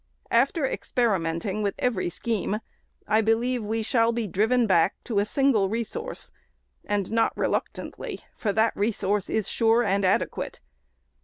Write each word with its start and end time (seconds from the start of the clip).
After 0.31 0.65
experimenting 0.65 1.61
with 1.61 1.75
every 1.77 2.09
scheme, 2.09 2.59
I 3.07 3.21
believe 3.21 3.63
we 3.63 3.83
shall 3.83 4.11
be 4.11 4.25
driven 4.25 4.65
back 4.65 4.95
to 5.03 5.19
a 5.19 5.25
single 5.27 5.69
resource;— 5.69 6.31
and 6.85 7.11
not 7.11 7.37
reluctantly, 7.37 8.21
for 8.35 8.51
that 8.51 8.75
resource 8.75 9.29
is 9.29 9.47
sure 9.47 9.83
and 9.83 10.03
adequate. 10.03 10.59